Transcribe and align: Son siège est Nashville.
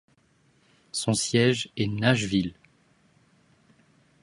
Son 0.91 1.13
siège 1.13 1.69
est 1.77 1.85
Nashville. 1.85 2.55